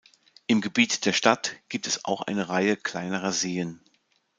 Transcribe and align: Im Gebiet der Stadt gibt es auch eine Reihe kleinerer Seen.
Im 0.47 0.61
Gebiet 0.61 1.05
der 1.05 1.13
Stadt 1.13 1.57
gibt 1.69 1.85
es 1.85 2.05
auch 2.05 2.21
eine 2.21 2.49
Reihe 2.49 2.75
kleinerer 2.75 3.31
Seen. 3.31 3.81